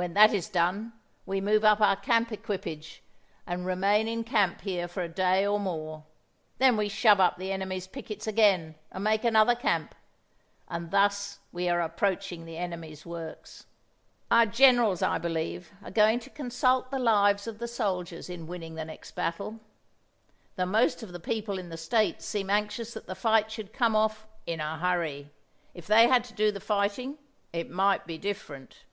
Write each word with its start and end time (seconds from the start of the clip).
When 0.00 0.14
that 0.14 0.32
is 0.32 0.48
done 0.48 0.94
we 1.26 1.42
move 1.42 1.62
up 1.62 1.82
our 1.82 1.94
camp 1.94 2.32
equipage 2.32 3.02
and 3.46 3.66
remain 3.66 4.08
in 4.08 4.24
camp 4.24 4.62
here 4.62 4.88
for 4.88 5.02
a 5.02 5.10
day 5.10 5.46
or 5.46 5.60
more. 5.60 6.04
Then 6.56 6.78
we 6.78 6.88
shove 6.88 7.20
up 7.20 7.36
the 7.36 7.52
enemy's 7.52 7.86
pickets 7.86 8.26
again, 8.26 8.76
and 8.90 9.04
make 9.04 9.24
another 9.24 9.54
camp; 9.54 9.94
and 10.68 10.90
thus 10.90 11.40
we 11.52 11.68
are 11.68 11.82
approaching 11.82 12.46
the 12.46 12.56
enemy's 12.56 13.04
works. 13.04 13.66
Our 14.30 14.46
generals, 14.46 15.02
I 15.02 15.18
believe, 15.18 15.70
are 15.84 15.90
going 15.90 16.18
to 16.20 16.30
consult 16.30 16.90
the 16.90 16.98
lives 16.98 17.46
of 17.46 17.58
the 17.58 17.68
soldiers 17.68 18.30
in 18.30 18.46
winning 18.46 18.76
the 18.76 18.86
next 18.86 19.10
battle. 19.10 19.60
The 20.56 20.64
most 20.64 21.02
of 21.02 21.12
the 21.12 21.20
people 21.20 21.58
in 21.58 21.68
the 21.68 21.76
States 21.76 22.24
seem 22.24 22.48
anxious 22.48 22.94
that 22.94 23.06
the 23.06 23.14
fight 23.14 23.50
should 23.52 23.74
come 23.74 23.94
off 23.94 24.26
in 24.46 24.60
a 24.60 24.78
hurry. 24.78 25.30
If 25.74 25.86
they 25.86 26.08
had 26.08 26.24
to 26.24 26.32
do 26.32 26.50
the 26.50 26.58
fighting 26.58 27.18
it 27.52 27.68
might 27.68 28.06
be 28.06 28.16
different. 28.16 28.84